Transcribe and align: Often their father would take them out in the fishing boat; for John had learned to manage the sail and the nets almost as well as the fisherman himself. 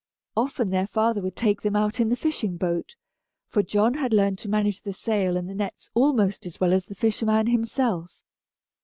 Often 0.35 0.71
their 0.71 0.87
father 0.87 1.21
would 1.21 1.35
take 1.35 1.61
them 1.61 1.75
out 1.75 1.99
in 1.99 2.09
the 2.09 2.15
fishing 2.15 2.57
boat; 2.57 2.95
for 3.45 3.61
John 3.61 3.93
had 3.93 4.13
learned 4.13 4.39
to 4.39 4.49
manage 4.49 4.81
the 4.81 4.93
sail 4.93 5.37
and 5.37 5.47
the 5.47 5.53
nets 5.53 5.91
almost 5.93 6.47
as 6.47 6.59
well 6.59 6.73
as 6.73 6.87
the 6.87 6.95
fisherman 6.95 7.45
himself. 7.45 8.09